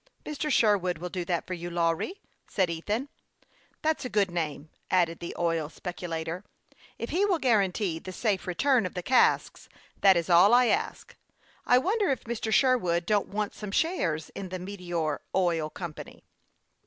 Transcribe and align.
"Mr. 0.25 0.49
Sherwood 0.49 0.97
will 0.97 1.11
do 1.11 1.23
that 1.25 1.45
for 1.45 1.53
you, 1.53 1.69
Lawry," 1.69 2.19
said 2.47 2.71
Ethan." 2.71 3.07
That's 3.83 4.03
a 4.03 4.09
good 4.09 4.31
name," 4.31 4.71
added 4.89 5.19
the 5.19 5.35
oil 5.37 5.69
speculator." 5.69 6.43
If 6.97 7.11
he 7.11 7.23
will 7.23 7.37
guarantee 7.37 7.99
the 7.99 8.11
safe 8.11 8.47
return 8.47 8.87
of 8.87 8.95
the 8.95 9.03
casks, 9.03 9.69
that 10.01 10.17
is 10.17 10.27
all 10.27 10.55
I 10.55 10.69
ask. 10.69 11.15
I 11.67 11.77
wonder 11.77 12.09
if 12.09 12.23
Mr. 12.23 12.51
Sherwood 12.51 13.05
don't 13.05 13.27
want 13.27 13.53
some 13.53 13.69
shares 13.69 14.31
in 14.31 14.49
the 14.49 14.57
Meteor 14.57 15.21
Oil 15.35 15.69
Company." 15.69 16.23